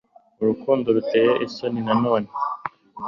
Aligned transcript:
Urukundo 0.41 0.87
ruteye 0.95 1.31
isoni 1.45 1.79
na 1.85 1.93
none 2.03 2.29